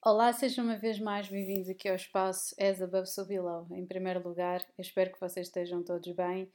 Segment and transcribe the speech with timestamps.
[0.00, 3.66] Olá, sejam uma vez mais bem-vindos aqui ao espaço As Above So Below.
[3.72, 6.48] Em primeiro lugar, eu espero que vocês estejam todos bem.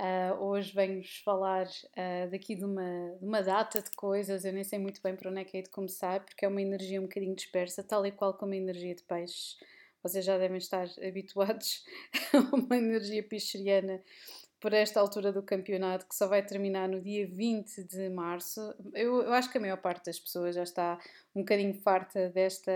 [0.00, 4.64] Uh, hoje venho-vos falar uh, daqui de uma, de uma data de coisas, eu nem
[4.64, 7.04] sei muito bem para onde é que é de começar, porque é uma energia um
[7.04, 9.56] bocadinho dispersa, tal e qual como a energia de peixes.
[10.02, 11.84] Vocês já devem estar habituados
[12.34, 14.02] a uma energia picheriana
[14.60, 18.60] por esta altura do campeonato, que só vai terminar no dia 20 de março.
[18.92, 20.98] Eu, eu, acho que a maior parte das pessoas já está
[21.34, 22.72] um bocadinho farta desta,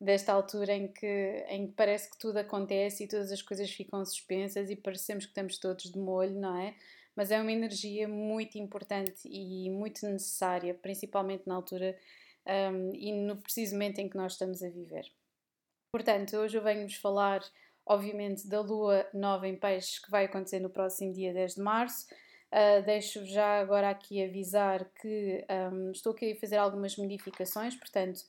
[0.00, 4.04] desta altura em que, em que parece que tudo acontece e todas as coisas ficam
[4.04, 6.74] suspensas e parecemos que estamos todos de molho, não é?
[7.16, 11.98] Mas é uma energia muito importante e muito necessária, principalmente na altura
[12.46, 15.10] um, e no preciso momento em que nós estamos a viver.
[15.90, 17.42] Portanto, hoje eu venho-vos falar
[17.86, 22.06] obviamente, da lua nova em peixes que vai acontecer no próximo dia 10 de março.
[22.52, 28.20] Uh, deixo já agora aqui avisar que um, estou aqui a fazer algumas modificações, portanto,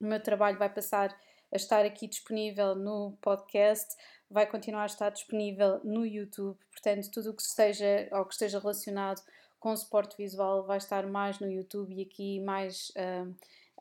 [0.00, 1.14] o meu trabalho vai passar
[1.52, 3.94] a estar aqui disponível no podcast,
[4.30, 8.58] vai continuar a estar disponível no YouTube, portanto, tudo o que esteja ou que esteja
[8.58, 9.20] relacionado
[9.58, 12.90] com suporte visual vai estar mais no YouTube e aqui mais.
[12.90, 13.34] Uh,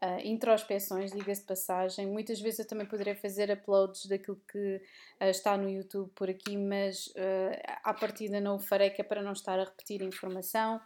[0.03, 2.07] uh, introspeções, diga-se de passagem.
[2.07, 4.77] Muitas vezes eu também poderia fazer uploads daquilo que
[5.21, 9.03] uh, está no YouTube por aqui, mas uh, à partida não o farei, que é
[9.03, 10.79] para não estar a repetir informação.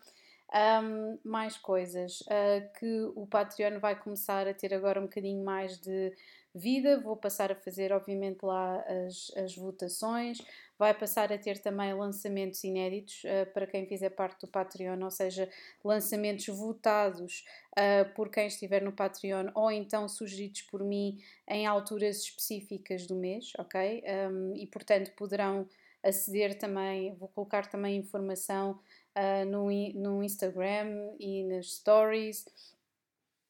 [0.54, 5.80] Um, mais coisas uh, que o Patreon vai começar a ter agora um bocadinho mais
[5.80, 6.14] de
[6.54, 7.00] vida.
[7.00, 10.40] Vou passar a fazer, obviamente, lá as, as votações.
[10.78, 15.12] Vai passar a ter também lançamentos inéditos uh, para quem fizer parte do Patreon, ou
[15.12, 15.50] seja,
[15.84, 22.18] lançamentos votados uh, por quem estiver no Patreon ou então sugeridos por mim em alturas
[22.22, 24.04] específicas do mês, ok?
[24.30, 25.68] Um, e portanto poderão
[26.04, 28.80] aceder também, vou colocar também informação
[29.16, 32.46] uh, no, no Instagram e nas stories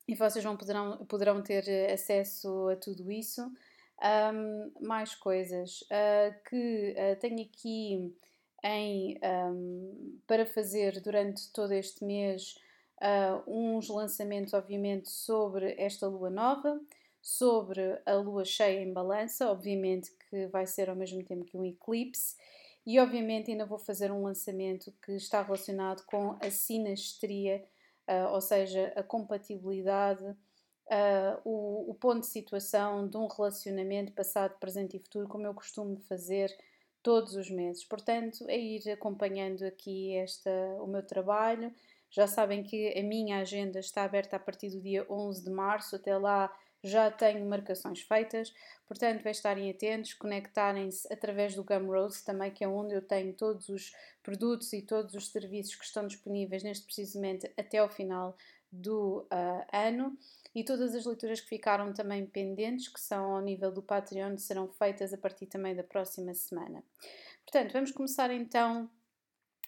[0.07, 3.41] e vocês vão, poderão, poderão ter eh, acesso a tudo isso.
[4.01, 8.13] Um, mais coisas uh, que uh, tenho aqui
[8.63, 12.55] em, um, para fazer durante todo este mês
[12.97, 16.81] uh, uns lançamentos, obviamente, sobre esta lua nova,
[17.21, 21.63] sobre a lua cheia em balança, obviamente que vai ser ao mesmo tempo que um
[21.63, 22.35] eclipse,
[22.85, 27.63] e obviamente ainda vou fazer um lançamento que está relacionado com a sinastria
[28.07, 34.57] uh, ou seja, a compatibilidade, uh, o, o, ponto de situação de um relacionamento passado,
[34.59, 36.55] presente e futuro, como eu costumo fazer
[37.01, 37.83] todos os meses.
[37.83, 40.49] Portanto, é ir acompanhando aqui esta,
[40.81, 41.73] o meu trabalho.
[42.09, 45.95] Já sabem que a minha agenda está aberta a partir do dia 11 de março,
[45.95, 48.53] até lá já tenho marcações feitas,
[48.85, 53.69] portanto, é estarem atentos, conectarem-se através do Gumroad também, que é onde eu tenho todos
[53.69, 58.35] os produtos e todos os serviços que estão disponíveis neste precisamente até ao final
[58.71, 60.17] do uh, ano.
[60.55, 64.67] E todas as leituras que ficaram também pendentes, que são ao nível do Patreon, serão
[64.67, 66.83] feitas a partir também da próxima semana.
[67.43, 68.89] Portanto, vamos começar então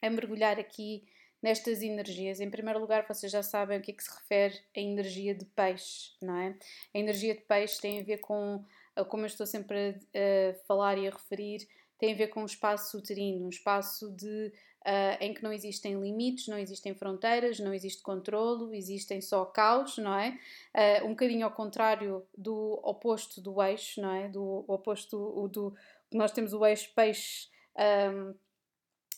[0.01, 1.07] a mergulhar aqui
[1.45, 2.39] nestas energias.
[2.39, 5.45] Em primeiro lugar, vocês já sabem o que é que se refere a energia de
[5.45, 6.57] peixe, não é?
[6.91, 8.65] A energia de peixe tem a ver com,
[9.09, 11.67] como eu estou sempre a, a falar e a referir,
[11.99, 14.51] tem a ver com um espaço uterino, um espaço de,
[14.87, 19.99] uh, em que não existem limites, não existem fronteiras, não existe controlo, existem só caos,
[19.99, 20.39] não é?
[20.75, 24.29] Uh, um bocadinho ao contrário do oposto do eixo, não é?
[24.29, 25.47] Do oposto do.
[25.47, 25.75] do
[26.11, 27.49] nós temos o eixo peixe.
[27.77, 28.33] Um,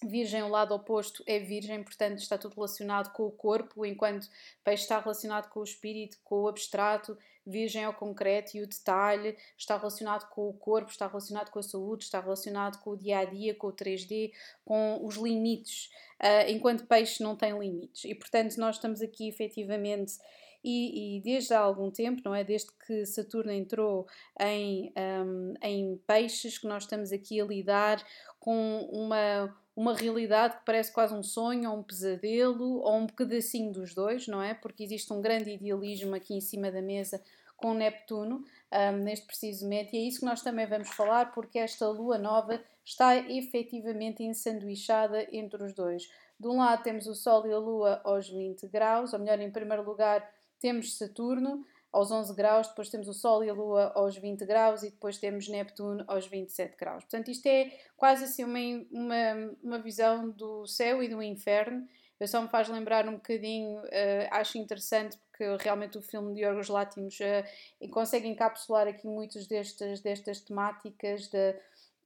[0.04, 4.28] Virgem, o lado oposto é Virgem, portanto está tudo relacionado com o corpo, enquanto
[4.64, 8.68] Peixe está relacionado com o espírito, com o abstrato, Virgem é o concreto e o
[8.68, 12.98] detalhe, está relacionado com o corpo, está relacionado com a saúde, está relacionado com o
[12.98, 14.34] dia a dia, com o 3D,
[14.66, 15.90] com os limites,
[16.22, 18.04] uh, enquanto Peixe não tem limites.
[18.04, 20.18] E portanto nós estamos aqui efetivamente.
[20.64, 22.44] E, e, desde há algum tempo, não é?
[22.44, 24.06] Desde que Saturno entrou
[24.42, 28.04] em, um, em peixes, que nós estamos aqui a lidar
[28.40, 33.72] com uma, uma realidade que parece quase um sonho ou um pesadelo ou um pedacinho
[33.72, 34.56] dos dois, não é?
[34.56, 37.22] Porque existe um grande idealismo aqui em cima da mesa
[37.56, 41.60] com Neptuno um, neste preciso momento e é isso que nós também vamos falar porque
[41.60, 46.10] esta lua nova está efetivamente ensanduichada entre os dois.
[46.40, 49.52] De um lado temos o Sol e a Lua aos 20 graus, ou melhor, em
[49.52, 50.28] primeiro lugar
[50.60, 54.84] temos Saturno, aos 11 graus, depois temos o Sol e a Lua aos 20 graus
[54.84, 57.04] e depois temos Neptuno aos 27 graus.
[57.04, 58.60] Portanto, isto é quase assim uma,
[58.92, 61.88] uma, uma visão do céu e do inferno.
[62.20, 66.42] Eu só me faz lembrar um bocadinho, uh, acho interessante porque realmente o filme de
[66.42, 71.56] Yorgos Látimos uh, consegue encapsular aqui muitas destas, destas temáticas de,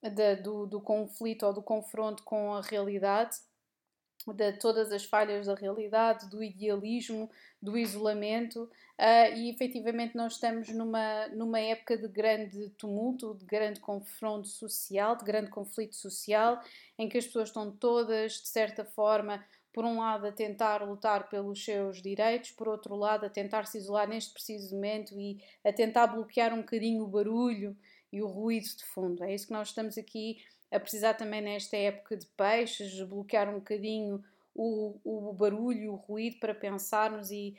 [0.03, 3.37] de, do, do conflito ou do confronto com a realidade
[4.27, 7.29] de todas as falhas da realidade, do idealismo,
[7.61, 13.79] do isolamento, uh, e efetivamente nós estamos numa, numa época de grande tumulto, de grande
[13.79, 16.59] confronto social, de grande conflito social,
[16.97, 21.29] em que as pessoas estão todas, de certa forma, por um lado a tentar lutar
[21.29, 25.71] pelos seus direitos, por outro lado a tentar se isolar neste preciso momento e a
[25.71, 27.77] tentar bloquear um bocadinho o barulho
[28.11, 29.23] e o ruído de fundo.
[29.23, 33.59] É isso que nós estamos aqui a precisar também nesta época de peixes, bloquear um
[33.59, 34.23] bocadinho
[34.53, 37.55] o, o barulho, o ruído para pensarmos e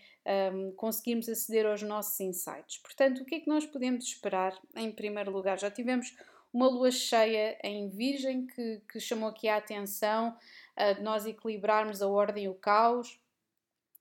[0.52, 2.78] um, conseguirmos aceder aos nossos insights.
[2.78, 5.58] Portanto, o que é que nós podemos esperar em primeiro lugar?
[5.58, 6.16] Já tivemos
[6.52, 10.36] uma lua cheia em Virgem que, que chamou aqui a atenção
[10.76, 13.18] uh, de nós equilibrarmos a ordem e o caos,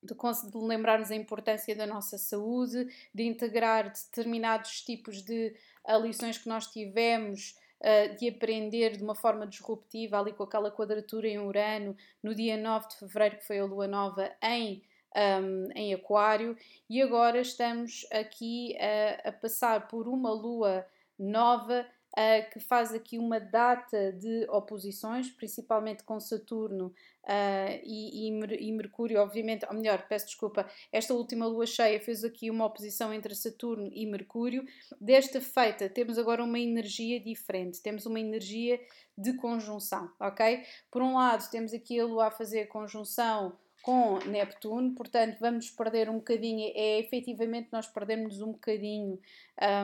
[0.03, 5.55] de, de lembrarmos a importância da nossa saúde, de integrar determinados tipos de
[6.01, 11.27] lições que nós tivemos uh, de aprender de uma forma disruptiva, ali com aquela quadratura
[11.27, 14.83] em Urano, no dia 9 de fevereiro, que foi a lua nova em,
[15.15, 16.55] um, em Aquário,
[16.89, 20.85] e agora estamos aqui uh, a passar por uma lua
[21.17, 21.85] nova
[22.17, 28.71] uh, que faz aqui uma data de oposições, principalmente com Saturno uh, e, e, e,
[28.71, 33.35] Mercúrio, obviamente, ou melhor, peço desculpa, esta última lua cheia fez aqui uma oposição entre
[33.35, 34.65] Saturno e Mercúrio.
[34.99, 38.79] Desta feita, temos agora uma energia diferente, temos uma energia
[39.17, 40.63] de conjunção, ok?
[40.89, 46.09] Por um lado, temos aqui a lua a fazer conjunção com Neptuno, portanto vamos perder
[46.09, 49.19] um bocadinho, é efetivamente nós perdemos um bocadinho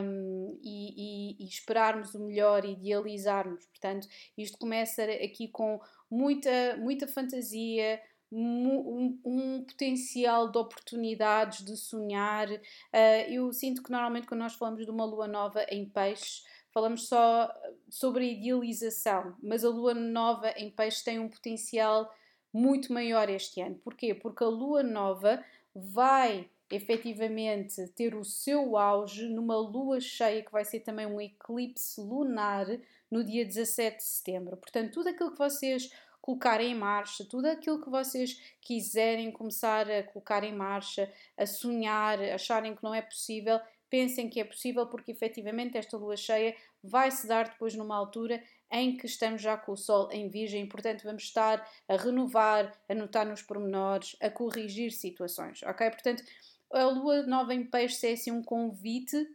[0.03, 4.07] um, e, e, e, esperarmos o melhor, idealizarmos, portanto
[4.37, 5.79] isto começa aqui com
[6.09, 8.01] muita, muita fantasia,
[8.31, 12.49] um, um, potencial de oportunidades, de sonhar.
[12.49, 16.43] Uh, eu sinto que normalmente quando nós falamos de uma lua nova em peixes,
[16.73, 17.51] falamos só
[17.89, 22.11] sobre a idealização, mas a lua nova em peixes tem um potencial
[22.57, 23.75] muito maior este ano.
[23.75, 24.15] Porquê?
[24.15, 25.43] Porque a lua nova
[25.75, 32.01] vai efetivamente ter o seu auge numa lua cheia que vai ser também um eclipse
[32.01, 32.65] lunar
[33.09, 34.57] no dia 17 de setembro.
[34.57, 35.89] Portanto, tudo aquilo que vocês
[36.19, 42.19] colocarem em marcha, tudo aquilo que vocês quiserem começar a colocar em marcha, a sonhar,
[42.21, 46.53] acharem que não é possível, pensem que é possível, porque efetivamente esta lua cheia
[46.87, 48.41] vai se dar depois numa altura
[48.71, 52.93] em que estamos já com o Sol em Virgem, portanto vamos estar a renovar, a
[52.93, 55.89] notar nos pormenores, a corrigir situações, ok?
[55.89, 56.23] Portanto,
[56.71, 59.25] a Lua Nova em Peixe é assim um convite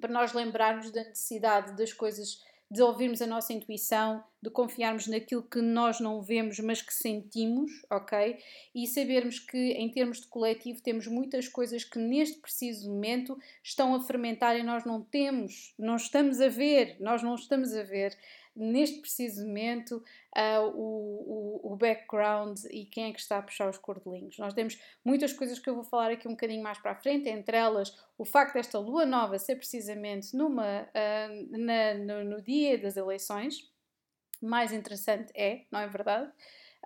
[0.00, 5.42] para nós lembrarmos da necessidade das coisas de ouvirmos a nossa intuição, de confiarmos naquilo
[5.42, 8.38] que nós não vemos, mas que sentimos, ok?
[8.74, 13.94] E sabermos que, em termos de coletivo, temos muitas coisas que neste preciso momento estão
[13.94, 18.16] a fermentar e nós não temos, não estamos a ver, nós não estamos a ver
[18.56, 20.02] neste preciso momento
[20.36, 24.38] uh, o, o, o, background e quem é que está a puxar os cordelinhos.
[24.38, 27.28] Nós temos muitas coisas que eu vou falar aqui um bocadinho mais para a frente,
[27.28, 32.78] entre elas o facto desta lua nova ser precisamente numa, uh, na, no, no dia
[32.78, 33.70] das eleições.
[34.42, 36.30] Mais interessante é, não é verdade?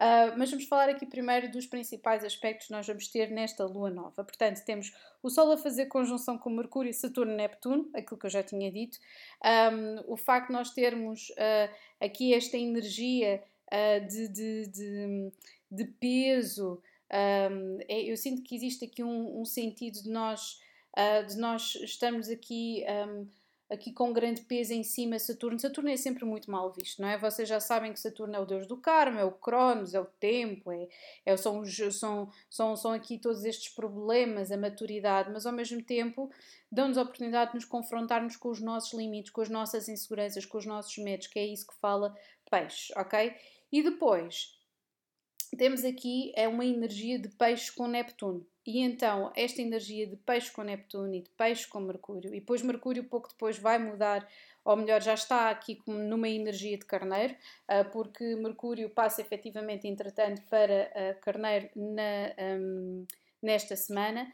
[0.00, 3.90] Uh, mas vamos falar aqui primeiro dos principais aspectos que nós vamos ter nesta lua
[3.90, 4.24] nova.
[4.24, 8.30] Portanto, temos o Sol a fazer conjunção com Mercúrio, Saturno e Neptuno, aquilo que eu
[8.30, 8.98] já tinha dito.
[9.44, 15.32] Um, o facto de nós termos uh, aqui esta energia uh, de, de, de,
[15.70, 16.82] de, peso,
[17.52, 20.62] um, é, eu sinto que existe aqui um, um sentido de nós,
[21.28, 22.84] de nós estamos aqui.
[22.88, 23.39] Um,
[23.70, 25.58] aqui com grande peso em cima Saturno.
[25.58, 27.16] Saturno é sempre muito mal visto, não é?
[27.16, 30.04] Vocês já sabem que Saturno é o deus do karma, é o Cronos, é o
[30.04, 30.88] tempo, é,
[31.24, 36.30] é, são, são, são, são aqui todos estes problemas, a maturidade, mas ao mesmo tempo
[36.70, 40.58] dão-nos a oportunidade de nos confrontarmos com os nossos limites, com as nossas inseguranças, com
[40.58, 42.14] os nossos medos, que é isso que fala
[42.50, 43.32] peixe, ok?
[43.70, 44.59] E depois
[45.56, 48.46] temos aqui é uma energia de peixe com Neptuno.
[48.66, 52.62] E então, esta energia de peixe com Neptuno e de peixe com Mercúrio, e depois
[52.62, 54.28] Mercúrio pouco depois vai mudar,
[54.64, 57.34] ou melhor, já está aqui numa energia de Carneiro,
[57.66, 63.06] ah, porque Mercúrio passa efetivamente, entretanto, para ah, Carneiro na, um,
[63.42, 64.30] nesta semana.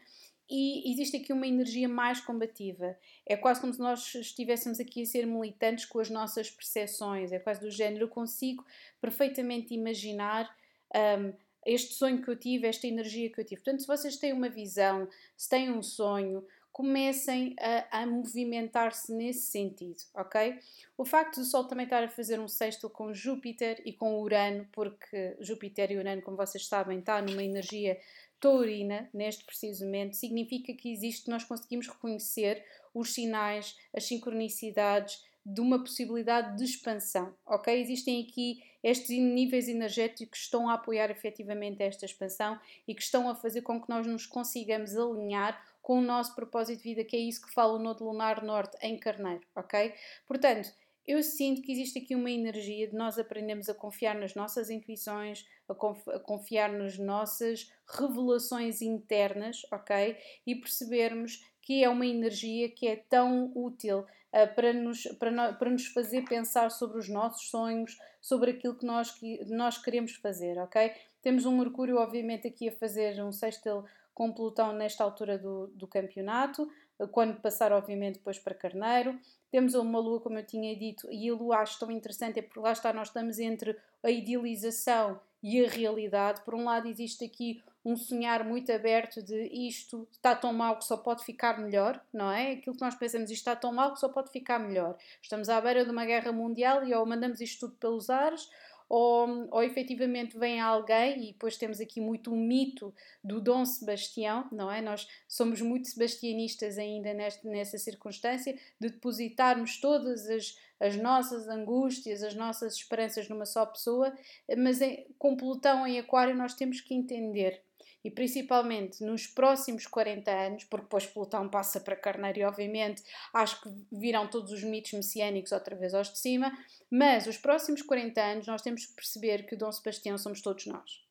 [0.49, 2.97] E existe aqui uma energia mais combativa.
[3.25, 7.33] É quase como se nós estivéssemos aqui a ser militantes com as nossas percepções.
[7.33, 8.05] É quase do género.
[8.05, 8.65] Eu consigo
[9.01, 10.49] perfeitamente imaginar
[10.95, 11.33] um,
[11.65, 13.61] este sonho que eu tive, esta energia que eu tive.
[13.61, 19.47] Portanto, se vocês têm uma visão, se têm um sonho, comecem a, a movimentar-se nesse
[19.47, 20.59] sentido, ok?
[20.95, 24.67] O facto do Sol também estar a fazer um sexto com Júpiter e com Urano,
[24.71, 27.99] porque Júpiter e Urano, como vocês sabem, está numa energia
[28.39, 32.63] taurina neste preciso momento, significa que existe, nós conseguimos reconhecer
[32.93, 37.79] os sinais, as sincronicidades de uma possibilidade de expansão, ok?
[37.79, 43.29] Existem aqui estes níveis energéticos que estão a apoiar efetivamente esta expansão e que estão
[43.29, 47.15] a fazer com que nós nos consigamos alinhar com o nosso propósito de vida, que
[47.15, 49.93] é isso que fala o Nodo Lunar Norte em Carneiro, ok?
[50.27, 50.69] Portanto,
[51.07, 55.47] eu sinto que existe aqui uma energia de nós aprendermos a confiar nas nossas intuições,
[55.69, 60.17] a, a, confiar nas nossas revelações internas, ok?
[60.45, 65.53] E percebermos que é uma energia que é tão útil uh, para, nos, para, no,
[65.57, 70.15] para nos fazer pensar sobre os nossos sonhos, sobre aquilo que nós, que nós queremos
[70.15, 70.93] fazer, ok?
[71.21, 73.83] Temos um Mercúrio, obviamente, aqui a fazer um sextil
[74.13, 76.71] com Plutão nesta altura do, do campeonato,
[77.11, 79.19] quando passar, obviamente, depois para Carneiro.
[79.51, 82.61] Temos uma lua, como eu tinha dito, e a lua acho tão interessante, é porque
[82.61, 86.43] lá está, nós estamos entre a idealização e a realidade.
[86.45, 90.83] Por um lado, existe aqui um sonhar muito aberto de isto está tão mal que
[90.83, 92.51] só pode ficar melhor, não é?
[92.51, 94.97] Aquilo que nós pensamos, isto está tão mal que só pode ficar melhor.
[95.21, 98.49] Estamos à beira de uma guerra mundial e ou mandamos isto tudo pelos ares,
[98.89, 104.49] ou, ou efetivamente vem alguém, e depois temos aqui muito o mito do Dom Sebastião,
[104.51, 104.81] não é?
[104.81, 112.21] Nós somos muito sebastianistas ainda neste, nessa circunstância, de depositarmos todas as, as nossas angústias,
[112.21, 114.13] as nossas esperanças numa só pessoa,
[114.57, 117.65] mas em, com Plutão em Aquário nós temos que entender
[118.07, 123.61] e principalmente nos próximos 40 anos, porque depois Plutão passa para Carneiro e obviamente acho
[123.61, 126.57] que virão todos os mitos messiânicos outra vez aos de cima,
[126.89, 130.65] mas os próximos 40 anos nós temos que perceber que o Dom Sebastião somos todos
[130.67, 131.03] nós.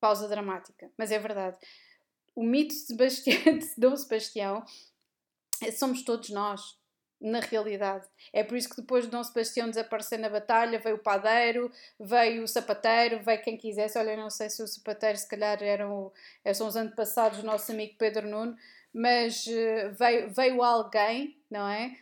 [0.00, 1.58] Pausa dramática, mas é verdade.
[2.34, 4.64] O mito de, Sebastião, de Dom Sebastião
[5.76, 6.74] somos todos nós
[7.24, 8.06] na realidade.
[8.34, 12.42] É por isso que depois de Dom Sebastião desaparecer na batalha, veio o padeiro, veio
[12.42, 13.98] o sapateiro, veio quem quisesse.
[13.98, 16.12] Olha, não sei se o sapateiro se calhar eram,
[16.52, 18.54] são os antepassados do nosso amigo Pedro Nuno,
[18.92, 21.96] mas uh, veio, veio alguém, não é?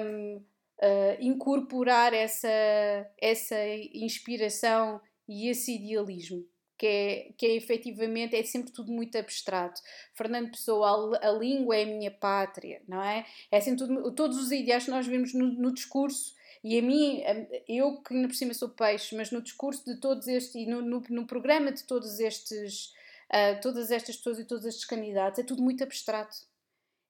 [0.00, 0.42] Um, uh,
[0.80, 2.48] eh, incorporar essa,
[3.20, 3.56] essa
[3.92, 6.44] inspiração e esse idealismo
[6.78, 9.80] que é, que é efetivamente, é sempre tudo muito abstrato.
[10.14, 13.26] Fernando Pessoa, a, a língua é a minha pátria, não é?
[13.50, 17.22] É assim tudo, todos os ideais que nós vemos no, no discurso e a mim,
[17.68, 20.82] eu que ainda por cima sou peixe, mas no discurso de todos estes e no,
[20.82, 22.92] no, no programa de todos estes,
[23.30, 26.36] uh, todas estas pessoas e todos estes candidatos, é tudo muito abstrato.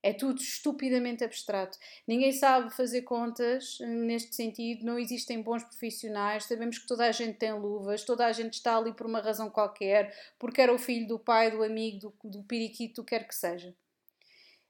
[0.03, 1.77] É tudo estupidamente abstrato.
[2.07, 7.37] Ninguém sabe fazer contas neste sentido, não existem bons profissionais, sabemos que toda a gente
[7.37, 11.09] tem luvas, toda a gente está ali por uma razão qualquer, porque era o filho
[11.09, 13.75] do pai, do amigo, do, do periquito, quer que seja.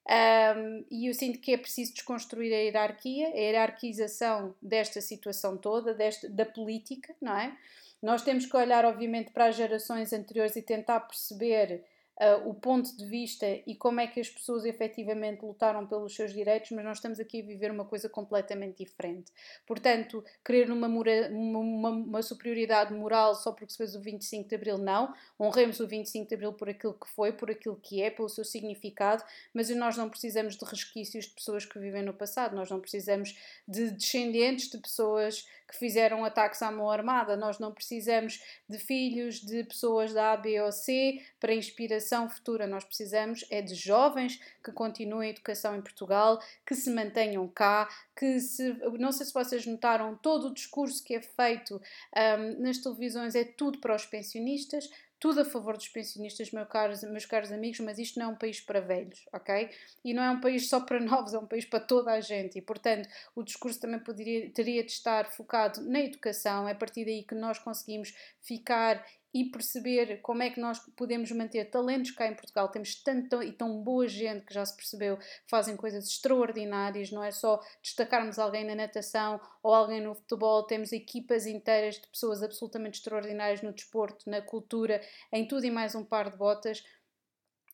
[0.08, 5.92] Um, e eu sinto que é preciso desconstruir a hierarquia, a hierarquização desta situação toda,
[5.92, 7.54] desta, da política, não é?
[8.00, 11.84] Nós temos que olhar, obviamente, para as gerações anteriores e tentar perceber
[12.20, 16.32] uh, o ponto de vista e como é que as pessoas efetivamente lutaram pelos seus
[16.32, 19.32] direitos, mas nós estamos aqui a viver uma coisa completamente diferente.
[19.66, 24.78] Portanto, querer uma, uma, uma superioridade moral só porque se fez o 25 de Abril,
[24.78, 25.14] não.
[25.38, 28.44] Honremos o 25 de Abril por aquilo que foi, por aquilo que é, pelo seu
[28.44, 29.22] significado,
[29.54, 33.36] mas nós não precisamos de resquícios de pessoas que vivem no passado, nós não precisamos
[33.66, 39.40] de descendentes de pessoas que fizeram ataques à mão armada, nós não precisamos de filhos
[39.40, 42.66] de pessoas da A, B ou C para inspiração futura.
[42.66, 47.86] Nós precisamos é de jovens que continuem a educação em Portugal, que se mantenham cá,
[48.16, 48.72] que se.
[48.98, 51.80] Não sei se vocês notaram, todo o discurso que é feito
[52.16, 54.88] um, nas televisões é tudo para os pensionistas
[55.20, 58.36] tudo a favor dos pensionistas, meus caros, meus caros amigos, mas isto não é um
[58.36, 59.70] país para velhos, ok?
[60.04, 62.58] E não é um país só para novos, é um país para toda a gente.
[62.58, 66.68] E, portanto, o discurso também poderia, teria de estar focado na educação.
[66.68, 71.30] É a partir daí que nós conseguimos ficar e perceber como é que nós podemos
[71.32, 72.68] manter talentos cá em Portugal.
[72.68, 77.30] Temos tanta e tão boa gente que já se percebeu fazem coisas extraordinárias, não é
[77.30, 82.98] só destacarmos alguém na natação ou alguém no futebol, temos equipas inteiras de pessoas absolutamente
[82.98, 85.00] extraordinárias no desporto, na cultura,
[85.32, 86.82] em tudo e mais um par de botas.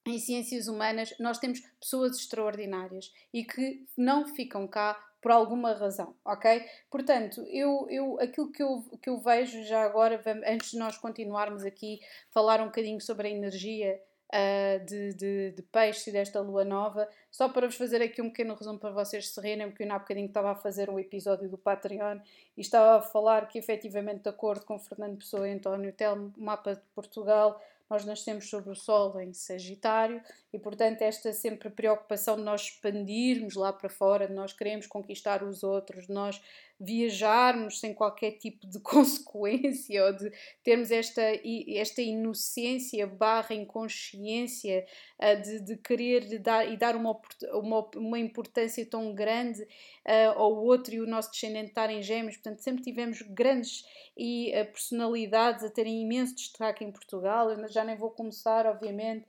[0.06, 6.14] Em ciências humanas, nós temos pessoas extraordinárias e que não ficam cá por alguma razão,
[6.22, 6.62] ok?
[6.90, 11.64] Portanto, eu, eu, aquilo que eu, que eu vejo já agora, antes de nós continuarmos
[11.64, 11.98] aqui,
[12.30, 17.08] falar um bocadinho sobre a energia uh, de, de, de peixe e desta lua nova,
[17.30, 19.98] só para vos fazer aqui um pequeno resumo para vocês se rirem, porque eu há
[19.98, 22.18] bocadinho estava a fazer um episódio do Patreon
[22.54, 26.74] e estava a falar que, efetivamente, de acordo com Fernando Pessoa e António Telmo, mapa
[26.74, 30.20] de Portugal, nós nascemos sobre o Sol em Sagitário
[30.54, 35.42] e, portanto, esta sempre preocupação de nós expandirmos lá para fora, de nós queremos conquistar
[35.42, 36.40] os outros, de nós
[36.78, 40.30] viajarmos sem qualquer tipo de consequência ou de
[40.62, 41.23] termos esta,
[41.68, 44.87] esta inocência barra inconsciência
[45.18, 47.20] uh, de, de querer dar, e dar uma,
[47.52, 52.37] uma, uma importância tão grande uh, ao outro e o nosso descendente estarem gêmeos.
[52.37, 53.84] Portanto, sempre tivemos grandes
[54.16, 57.50] e, uh, personalidades a terem imenso destaque em Portugal.
[57.50, 59.26] Eu já nem vou começar, obviamente,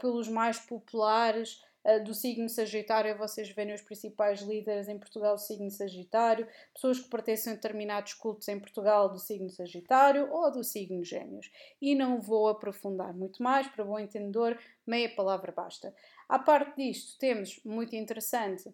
[0.00, 5.40] pelos mais populares eh, do signo Sagitário, vocês verem os principais líderes em Portugal do
[5.40, 10.62] signo Sagitário, pessoas que pertencem a determinados cultos em Portugal do signo Sagitário ou do
[10.62, 11.50] signo Gêmeos.
[11.80, 15.94] E não vou aprofundar muito mais, para bom entendedor, meia palavra basta.
[16.28, 18.72] À parte disto, temos muito interessante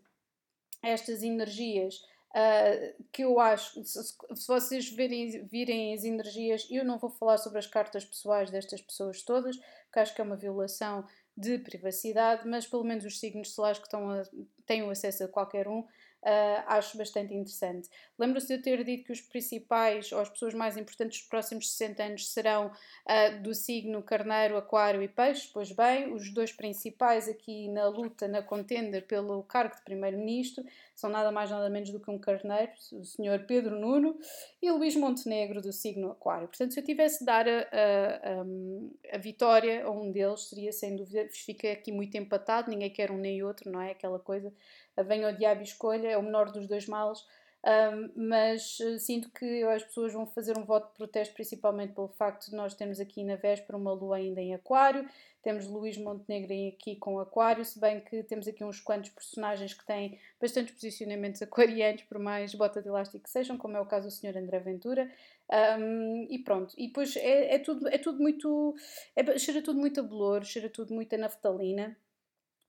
[0.82, 6.98] estas energias Uh, que eu acho, se, se vocês verem, virem as energias, eu não
[6.98, 9.58] vou falar sobre as cartas pessoais destas pessoas todas,
[9.98, 11.04] acho que é uma violação
[11.36, 14.22] de privacidade, mas pelo menos os signos solares que estão a,
[14.82, 15.84] o acesso a qualquer um,
[16.20, 17.88] Uh, acho bastante interessante.
[18.18, 21.70] Lembro-se de eu ter dito que os principais ou as pessoas mais importantes dos próximos
[21.70, 25.48] 60 anos serão uh, do signo Carneiro, Aquário e Peixe.
[25.54, 31.08] Pois bem, os dois principais aqui na luta, na contenda pelo cargo de Primeiro-Ministro, são
[31.08, 34.18] nada mais nada menos do que um Carneiro, o senhor Pedro Nuno,
[34.60, 36.48] e Luís Montenegro, do signo Aquário.
[36.48, 40.72] Portanto, se eu tivesse de dar a, a, a, a vitória a um deles, seria
[40.72, 43.92] sem dúvida, fica aqui muito empatado, ninguém quer um nem outro, não é?
[43.92, 44.52] Aquela coisa
[44.96, 47.24] venha o diabo e escolha, é o menor dos dois males,
[47.64, 52.08] um, mas uh, sinto que as pessoas vão fazer um voto de protesto, principalmente pelo
[52.08, 55.08] facto de nós termos aqui na véspera uma lua ainda em Aquário,
[55.42, 59.84] temos Luís Montenegro aqui com Aquário, se bem que temos aqui uns quantos personagens que
[59.84, 64.08] têm bastantes posicionamentos aquarianos, por mais bota de elástico que sejam, como é o caso
[64.08, 64.36] do Sr.
[64.36, 65.10] André Ventura.
[65.50, 68.74] Um, e pronto, e depois é, é, tudo, é tudo muito.
[69.16, 71.96] É, cheira tudo muito a bolor, cheira tudo muito a naftalina.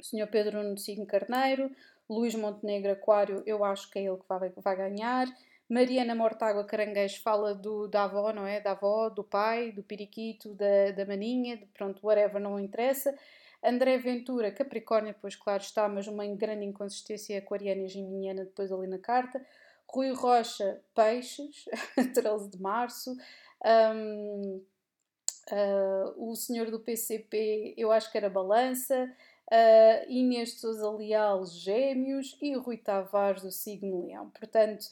[0.01, 0.27] Sr.
[0.27, 1.72] Pedro no signo Carneiro,
[2.10, 5.27] Luís Montenegro Aquário, eu acho que é ele que vai, vai ganhar.
[5.70, 8.60] Mariana Mortágua Caranguejo fala do, da avó, não é?
[8.60, 13.15] Da avó, do pai, do periquito, da, da maninha, de, pronto, whatever, não interessa.
[13.63, 18.88] André Ventura, Capricórnio, pois claro está, mas uma grande inconsistência aquariana e geminiana depois ali
[18.88, 19.46] na carta.
[19.88, 21.65] Rui Rocha, Peixes,
[22.15, 23.15] 13 de março.
[23.63, 29.12] Um, uh, ah, o senhor do PCP, eu acho que era Balança
[29.51, 34.29] uh, Inês de Sousa Leal, Gêmeos e Rui Tavares do signo Leão.
[34.29, 34.86] Portanto,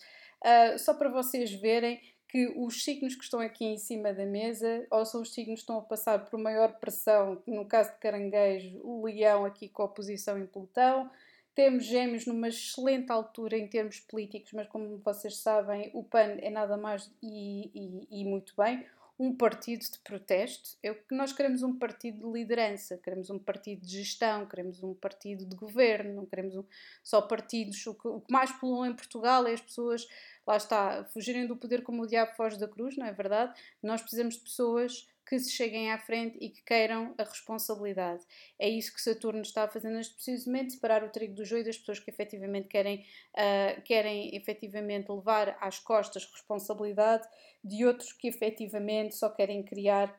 [0.43, 4.86] uh, só para vocês verem que os signos que estão aqui em cima da mesa,
[4.91, 8.82] ou são os signos que estão a passar por maior pressão, no caso de Caranguejo,
[8.84, 11.10] o Leão aqui com a oposição em Plutão,
[11.55, 16.49] temos Gêmeos numa excelente altura em termos políticos, mas como vocês sabem, o PAN é
[16.49, 18.86] nada mais e, e, e muito bem
[19.19, 20.77] um partido de protesto.
[20.84, 24.93] É que nós queremos um partido de liderança, queremos um partido de gestão, queremos um
[24.93, 26.63] partido de governo, não queremos um,
[27.03, 27.86] só partidos.
[27.88, 30.08] O que, o que mais pulou em Portugal é as pessoas,
[30.45, 33.60] lá está, fugirem do poder como o diabo foge da cruz, não é verdade?
[33.82, 38.23] Nós precisamos de pessoas que se cheguem à frente e que queiram a responsabilidade.
[38.57, 41.77] É isso que Saturno está fazendo neste preciso momento, separar o trigo do joio das
[41.77, 47.27] pessoas que efetivamente querem, uh, querem efetivamente levar às costas responsabilidade
[47.63, 50.17] de outros que efetivamente só querem criar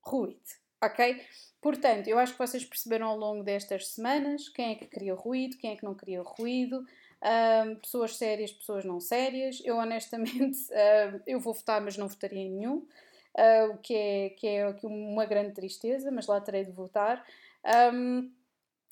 [0.00, 0.40] ruído,
[0.82, 1.20] ok?
[1.60, 5.58] Portanto, eu acho que vocês perceberam ao longo destas semanas quem é que cria ruído,
[5.58, 9.60] quem é que não cria ruído, uh, pessoas sérias, pessoas não sérias.
[9.64, 12.86] Eu honestamente, uh, eu vou votar, mas não votaria em nenhum
[13.72, 17.24] o que é, que é uma grande tristeza, mas lá terei de votar.
[17.92, 18.30] Um,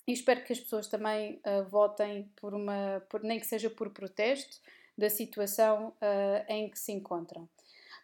[0.07, 3.91] e espero que as pessoas também uh, votem por uma, por, nem que seja por
[3.91, 4.61] protesto
[4.97, 7.49] da situação uh, em que se encontram.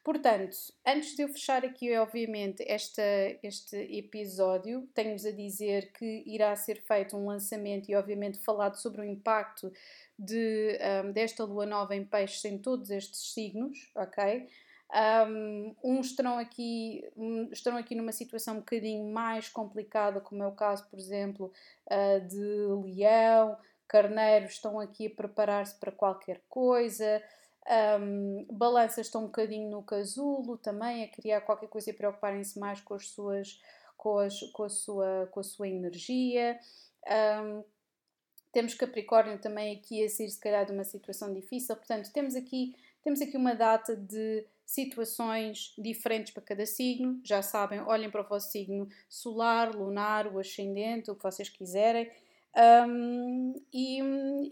[0.03, 3.03] Portanto, antes de eu fechar aqui, obviamente, esta,
[3.43, 9.03] este episódio, tenho-vos a dizer que irá ser feito um lançamento e, obviamente, falado sobre
[9.03, 9.71] o impacto
[10.19, 14.49] de, um, desta lua nova em peixes em todos estes signos, ok?
[14.93, 17.05] Um, uns estarão aqui,
[17.53, 21.53] estarão aqui numa situação um bocadinho mais complicada, como é o caso, por exemplo,
[21.87, 22.37] uh, de
[22.85, 27.23] leão, carneiros estão aqui a preparar-se para qualquer coisa,
[28.01, 32.81] um, balanças estão um bocadinho no casulo também, a criar qualquer coisa e preocuparem-se mais
[32.81, 33.61] com as suas
[34.01, 36.59] com, as, com, a, sua, com a sua energia.
[37.45, 37.63] Um,
[38.51, 42.75] temos Capricórnio também aqui a sair se calhar de uma situação difícil, portanto temos aqui,
[43.03, 47.21] temos aqui uma data de situações diferentes para cada signo.
[47.25, 52.09] Já sabem, olhem para o vosso signo solar, lunar, o ascendente, o que vocês quiserem.
[52.87, 54.01] Um, e,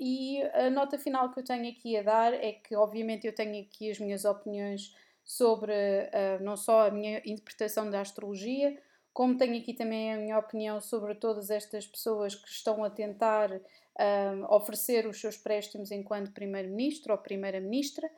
[0.00, 3.62] e, a nota final que eu tenho aqui a dar é que, obviamente, eu tenho
[3.62, 4.92] aqui as minhas opiniões
[5.24, 8.76] sobre uh, não só a minha interpretação da astrologia,
[9.12, 13.52] como tenho aqui também a minha opinião sobre todas estas pessoas que estão a tentar
[13.52, 18.11] um, oferecer os seus préstimos enquanto Primeiro-Ministro ou Primeira-Ministra.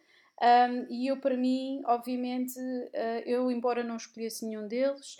[0.43, 5.17] Um, e eu, para mim, obviamente, uh, eu, embora não escolhesse nenhum deles,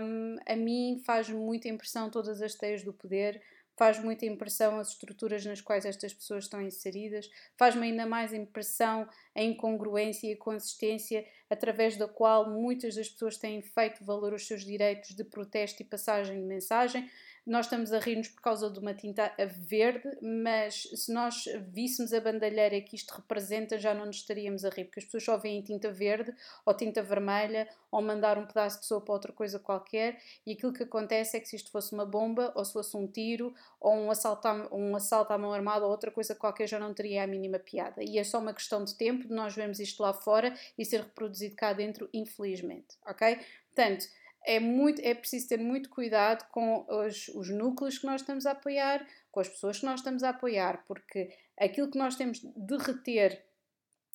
[0.00, 3.40] um, a mim faz muita impressão todas as teias do poder,
[3.76, 9.08] faz muita impressão as estruturas nas quais estas pessoas estão inseridas, faz-me ainda mais impressão
[9.34, 14.46] a incongruência e a consistência através da qual muitas das pessoas têm feito valor aos
[14.46, 17.10] seus direitos de protesto e passagem de mensagem,
[17.46, 19.30] nós estamos a rir-nos por causa de uma tinta
[19.68, 24.70] verde, mas se nós víssemos a bandalheira que isto representa, já não nos estaríamos a
[24.70, 28.80] rir, porque as pessoas só veem tinta verde ou tinta vermelha ou mandar um pedaço
[28.80, 31.92] de sopa ou outra coisa qualquer, e aquilo que acontece é que se isto fosse
[31.92, 35.52] uma bomba, ou se fosse um tiro, ou um assalto à, um assalto à mão
[35.52, 38.02] armada ou outra coisa qualquer, já não teria a mínima piada.
[38.02, 41.02] E é só uma questão de tempo de nós vermos isto lá fora e ser
[41.02, 43.38] reproduzido cá dentro, infelizmente, ok?
[43.74, 44.06] Portanto,
[44.44, 48.52] é, muito, é preciso ter muito cuidado com os, os núcleos que nós estamos a
[48.52, 52.76] apoiar, com as pessoas que nós estamos a apoiar, porque aquilo que nós temos de
[52.76, 53.44] reter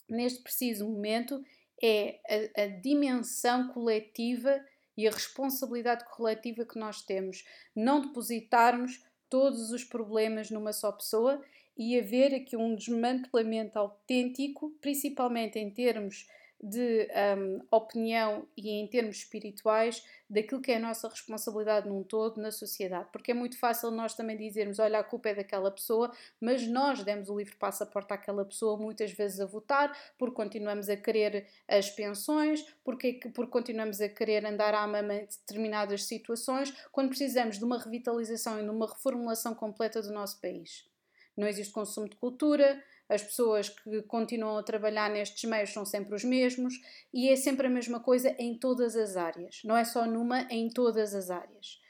[0.07, 1.43] neste preciso momento
[1.81, 2.19] é
[2.55, 4.63] a, a dimensão coletiva
[4.95, 7.45] e a responsabilidade coletiva que nós temos.
[7.75, 11.41] Não depositarmos todos os problemas numa só pessoa
[11.77, 16.27] e haver aqui um desmantelamento autêntico, principalmente em termos
[16.61, 22.39] de um, opinião e em termos espirituais daquilo que é a nossa responsabilidade num todo
[22.39, 26.11] na sociedade, porque é muito fácil nós também dizermos, olha, a culpa é daquela pessoa,
[26.39, 30.97] mas nós demos o livre passaporte àquela pessoa muitas vezes a votar, porque continuamos a
[30.97, 37.09] querer as pensões, porque, porque continuamos a querer andar à mama em determinadas situações, quando
[37.09, 40.87] precisamos de uma revitalização e de uma reformulação completa do nosso país.
[41.35, 46.13] Não existe consumo de cultura, as pessoas que continuam a trabalhar nestes meios são sempre
[46.13, 46.75] os mesmos
[47.11, 49.61] e é sempre a mesma coisa em todas as áreas.
[49.65, 51.81] Não é só numa, é em todas as áreas.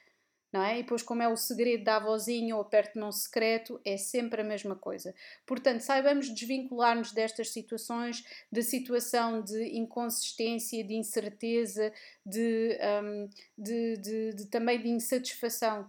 [0.52, 0.80] Não é?
[0.80, 4.44] E depois, como é o segredo da avózinha ou perto não secreto, é sempre a
[4.44, 5.14] mesma coisa.
[5.46, 11.94] Portanto, saibamos desvincular-nos destas situações, da situação de inconsistência, de incerteza,
[12.26, 15.88] de, um, de, de, de também de insatisfação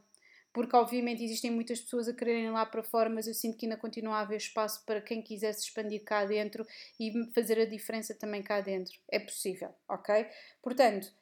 [0.52, 3.76] porque obviamente existem muitas pessoas a quererem lá para fora, mas eu sinto que ainda
[3.76, 6.66] continua a haver espaço para quem quisesse expandir cá dentro
[6.98, 8.98] e fazer a diferença também cá dentro.
[9.08, 10.26] É possível, ok?
[10.62, 11.12] Portanto,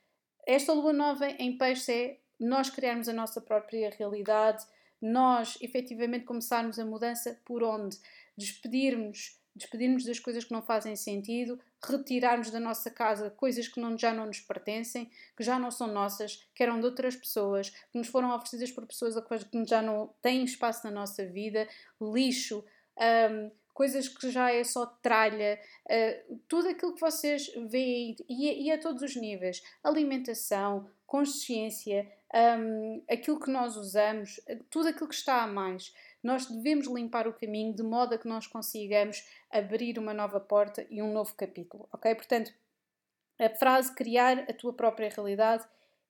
[0.46, 4.64] esta lua nova em peixe é nós criarmos a nossa própria realidade,
[5.00, 7.98] nós efetivamente começarmos a mudança por onde?
[8.36, 13.98] Despedirmos despedirmos das coisas que não fazem sentido, retirarmos da nossa casa coisas que não,
[13.98, 17.98] já não nos pertencem, que já não são nossas, que eram de outras pessoas, que
[17.98, 19.14] nos foram oferecidas por pessoas
[19.50, 21.68] que já não têm espaço na nossa vida,
[22.00, 22.64] lixo,
[23.30, 28.72] um, coisas que já é só tralha, uh, tudo aquilo que vocês veem e, e
[28.72, 32.10] a todos os níveis, alimentação, consciência,
[32.60, 37.32] um, aquilo que nós usamos, tudo aquilo que está a mais nós devemos limpar o
[37.32, 41.88] caminho de modo a que nós consigamos abrir uma nova porta e um novo capítulo,
[41.92, 42.14] ok?
[42.14, 42.52] Portanto,
[43.38, 45.64] a frase criar a tua própria realidade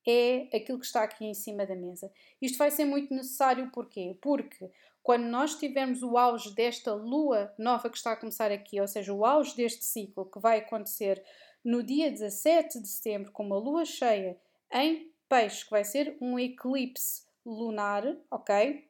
[0.06, 2.10] é aquilo que está aqui em cima da mesa.
[2.40, 4.16] Isto vai ser muito necessário porquê?
[4.22, 4.70] Porque
[5.02, 9.12] quando nós tivermos o auge desta lua nova que está a começar aqui, ou seja,
[9.12, 11.22] o auge deste ciclo que vai acontecer
[11.64, 14.38] no dia 17 de setembro, com uma lua cheia
[14.72, 18.87] em peixe, que vai ser um eclipse lunar, ok?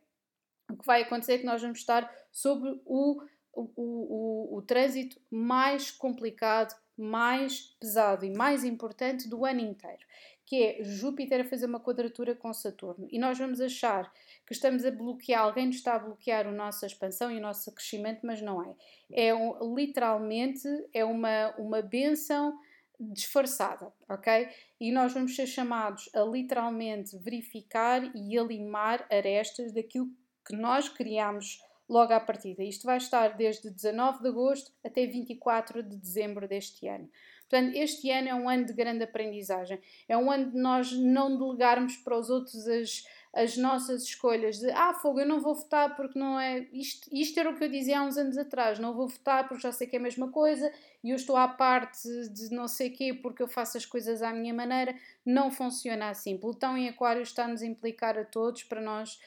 [0.70, 5.20] O que vai acontecer é que nós vamos estar sobre o, o, o, o trânsito
[5.30, 10.04] mais complicado, mais pesado e mais importante do ano inteiro,
[10.44, 13.08] que é Júpiter a fazer uma quadratura com Saturno.
[13.10, 14.12] E nós vamos achar
[14.46, 17.72] que estamos a bloquear, alguém nos está a bloquear a nossa expansão e o nosso
[17.72, 18.74] crescimento, mas não é.
[19.10, 22.58] É um, literalmente é uma, uma benção
[23.00, 24.48] disfarçada, ok?
[24.80, 30.10] E nós vamos ser chamados a literalmente verificar e a limar arestas daquilo
[30.48, 32.62] que nós criamos logo à partida.
[32.62, 37.08] Isto vai estar desde 19 de agosto até 24 de dezembro deste ano.
[37.48, 39.80] Portanto, este ano é um ano de grande aprendizagem.
[40.06, 44.70] É um ano de nós não delegarmos para os outros as, as nossas escolhas de
[44.70, 46.66] ah, fogo, eu não vou votar porque não é.
[46.72, 49.62] Isto, isto era o que eu dizia há uns anos atrás, não vou votar porque
[49.62, 50.70] já sei que é a mesma coisa
[51.02, 54.30] e eu estou à parte de não sei quê porque eu faço as coisas à
[54.30, 54.94] minha maneira.
[55.24, 56.36] Não funciona assim.
[56.36, 59.18] Plutão em Aquário está-nos a implicar a todos para nós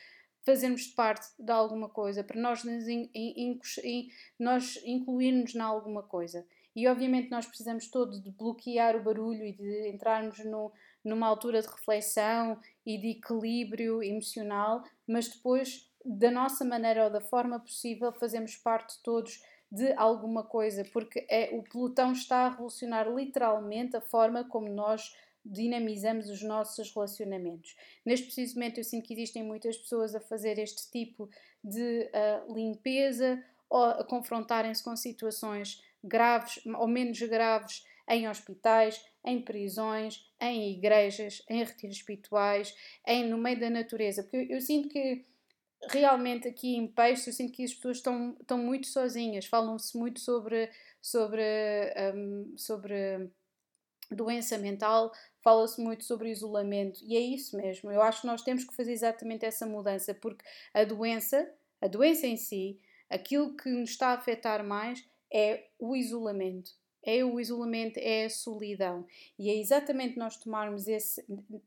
[0.44, 6.04] fazermos parte de alguma coisa, para nós, nos in, in, in, nós incluirmos na alguma
[6.04, 6.46] coisa.
[6.76, 10.72] E obviamente nós precisamos todos de bloquear o barulho e de entrarmos no,
[11.04, 17.22] numa altura de reflexão e de equilíbrio emocional, mas depois, da nossa maneira ou da
[17.22, 23.10] forma possível, fazemos parte todos de alguma coisa, porque é, o pelotão está a revolucionar
[23.14, 27.76] literalmente a forma como nós dinamizamos os nossos relacionamentos.
[28.06, 31.30] Neste preciso momento, eu sinto que existem muitas pessoas a fazer este tipo
[31.64, 39.42] de uh, limpeza ou a confrontarem-se com situações graves ou menos graves em hospitais, em
[39.42, 42.76] prisões, em igrejas, em retiros espirituais,
[43.08, 44.24] em no meio da natureza.
[44.24, 45.26] Porque eu, eu sinto que
[45.90, 50.20] realmente aqui em Peixe, eu sinto que as pessoas estão, estão muito sozinhas, falam-se muito
[50.20, 50.70] sobre,
[51.02, 51.44] sobre,
[52.14, 53.30] um, sobre
[54.12, 55.12] doença mental,
[55.44, 57.92] fala-se muito sobre isolamento e é isso mesmo.
[57.92, 61.50] Eu acho que nós temos que fazer exatamente essa mudança, porque a doença,
[61.82, 66.72] a doença em si, aquilo que nos está a afetar mais é o isolamento
[67.04, 69.06] é o isolamento, é a solidão.
[69.38, 71.24] E é exatamente nós tomarmos esse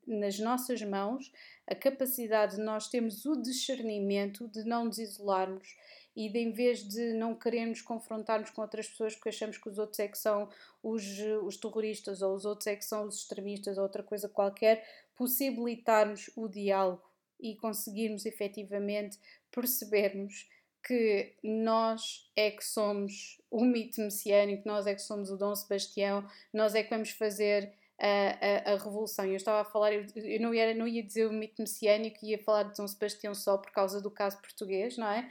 [0.07, 1.33] nas nossas mãos
[1.67, 5.77] a capacidade de nós termos o discernimento de não nos isolarmos
[6.17, 9.79] e de, em vez de não querermos confrontarmos com outras pessoas porque achamos que os
[9.79, 10.49] outros é que são
[10.83, 11.05] os,
[11.43, 16.31] os terroristas ou os outros é que são os extremistas ou outra coisa qualquer, possibilitarmos
[16.37, 17.03] o diálogo
[17.41, 19.19] e conseguirmos efetivamente
[19.51, 20.49] percebermos
[20.87, 26.29] que nós é que somos o mito messiânico, nós é que somos o Dom Sebastião,
[26.53, 29.25] nós é que vamos fazer a, a, a revolução.
[29.25, 32.39] Eu estava a falar, eu, eu não, ia, não ia dizer o mito messiânico, ia
[32.39, 35.31] falar de Dom Sebastião só por causa do caso português, não é?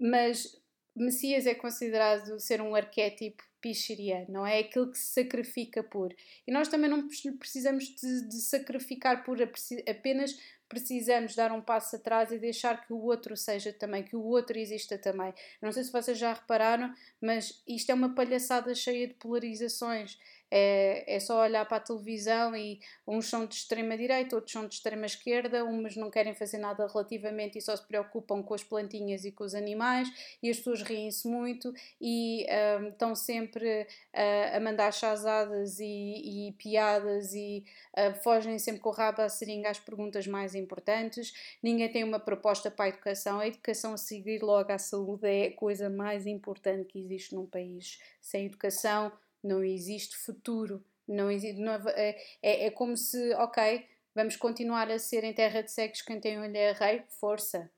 [0.00, 0.58] Mas
[0.96, 4.56] Messias é considerado ser um arquétipo pichiriano, não é?
[4.56, 6.14] é aquilo que se sacrifica por.
[6.46, 7.06] E nós também não
[7.38, 9.38] precisamos de, de sacrificar por
[9.86, 10.34] apenas
[10.70, 14.56] precisamos dar um passo atrás e deixar que o outro seja também, que o outro
[14.56, 15.34] exista também.
[15.60, 20.16] Não sei se vocês já repararam, mas isto é uma palhaçada cheia de polarizações.
[20.50, 24.66] É, é só olhar para a televisão e uns são de extrema direita, outros são
[24.66, 28.64] de extrema esquerda, uns não querem fazer nada relativamente e só se preocupam com as
[28.64, 30.08] plantinhas e com os animais,
[30.42, 32.46] e as pessoas riem-se muito e
[32.80, 37.64] um, estão sempre uh, a mandar chazadas e, e piadas e
[37.96, 41.32] uh, fogem sempre com o rabo a seringa às perguntas mais importantes.
[41.62, 43.38] Ninguém tem uma proposta para a educação.
[43.38, 47.46] A educação a seguir logo à saúde é a coisa mais importante que existe num
[47.46, 48.00] país.
[48.20, 54.36] Sem educação, não existe futuro, não existe, não, é, é, é, como se, ok, vamos
[54.36, 57.70] continuar a ser em terra de cegos quem tem olho é rei, força.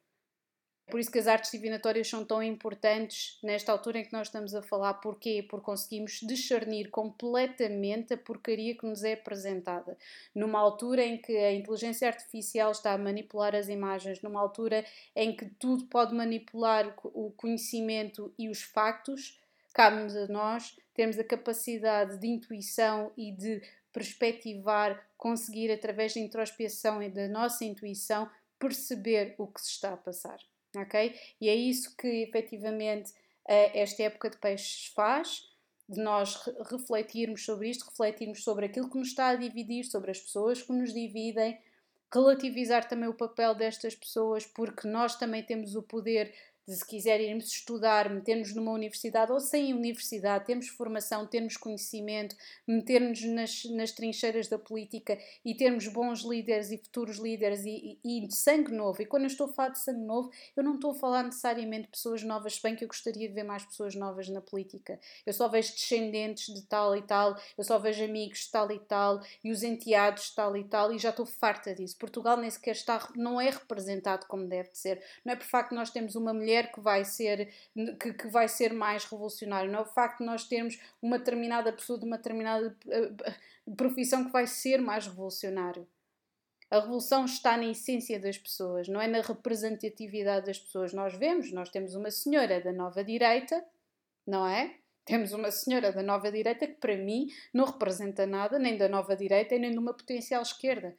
[0.91, 4.55] Por isso que as artes divinatórias são tão importantes nesta altura em que nós estamos
[4.55, 4.93] a falar.
[4.95, 5.43] Porquê?
[5.49, 9.97] Porque conseguimos discernir completamente a porcaria que nos é apresentada.
[10.35, 14.85] Numa altura em que a inteligência artificial está a manipular as imagens, numa altura
[15.17, 19.41] em que tudo pode manipular o conhecimento e os factos,
[19.73, 27.03] cabe-nos a nós termos a capacidade de intuição e de perspectivar, conseguir através da introspecção
[27.03, 28.29] e da nossa intuição
[28.59, 30.39] perceber o que se está a passar,
[30.77, 31.15] ok?
[31.41, 33.13] E é isso que efetivamente
[33.45, 35.51] esta época de peixes faz,
[35.89, 36.37] de nós
[36.71, 40.73] refletirmos sobre isto, refletirmos sobre aquilo que nos está a dividir, sobre as pessoas que
[40.73, 41.59] nos dividem,
[42.13, 46.33] relativizar também o papel destas pessoas, porque nós também temos o poder
[46.67, 52.37] de se quiser irmos estudar, meter-nos numa universidade ou sem universidade, termos formação, termos conhecimento,
[52.67, 58.27] meter-nos nas, nas trincheiras da política e termos bons líderes e futuros líderes e, e,
[58.27, 59.03] e, sangue novo.
[59.03, 61.85] E quando eu estou a falar de sangue novo, eu não estou a falar necessariamente
[61.85, 65.01] de pessoas novas, bem que eu gostaria de ver mais pessoas novas na política.
[65.27, 68.79] Eu só vejo descendentes de tal e tal, eu só vejo amigos de tal e
[68.79, 71.97] tal e os enteados de tal e tal e já estou farta disso.
[71.99, 75.03] Portugal nem sequer está, não é representado como deve de ser.
[75.25, 77.49] Não é por facto que nós temos uma mulher mulher que vai ser,
[77.99, 81.73] que, que vai ser mais revolucionário, não é o facto de nós termos uma determinada
[81.73, 83.11] pessoa de uma determinada eh,
[83.77, 85.87] profissão que vai ser mais revolucionário.
[86.71, 90.93] A revolução está na essência das pessoas, não é na representatividade das pessoas.
[90.93, 93.63] Nós vemos, nós temos uma senhora da nova direita,
[94.27, 94.77] não é?
[95.05, 99.17] Temos uma senhora da nova direita que, para mim, não representa nada, nem da nova
[99.17, 100.97] direita, nem de uma potencial esquerda.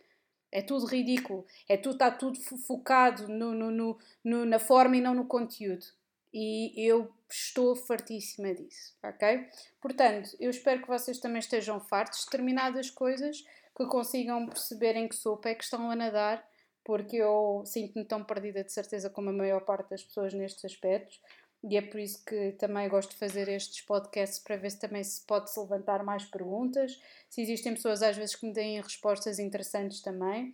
[0.53, 1.47] É tudo ridículo.
[1.67, 5.83] É tudo, está tudo focado no, no, no, na forma e não no conteúdo.
[6.31, 9.47] E eu estou fartíssima disso, ok?
[9.81, 13.43] Portanto, eu espero que vocês também estejam fartos de determinadas coisas,
[13.75, 16.47] que consigam perceber em que sopa é que estão a nadar,
[16.83, 21.19] porque eu sinto-me tão perdida de certeza como a maior parte das pessoas nestes aspectos
[21.63, 25.03] e é por isso que também gosto de fazer estes podcasts para ver se também
[25.03, 26.99] se pode se levantar mais perguntas,
[27.29, 30.53] se existem pessoas às vezes que me deem respostas interessantes também.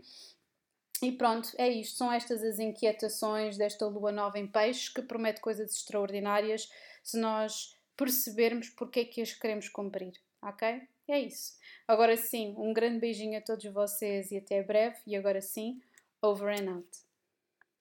[1.01, 1.97] E pronto, é isto.
[1.97, 6.69] São estas as inquietações desta lua nova em peixes que promete coisas extraordinárias
[7.03, 10.81] se nós percebermos porque é que as queremos cumprir, ok?
[11.07, 11.57] É isso.
[11.87, 14.97] Agora sim, um grande beijinho a todos vocês e até breve.
[15.07, 15.81] E agora sim,
[16.21, 17.08] over and out.